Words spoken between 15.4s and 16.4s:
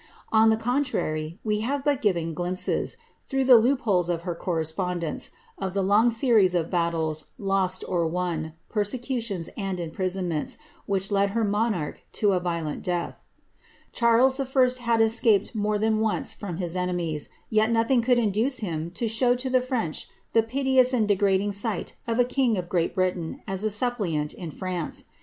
more than once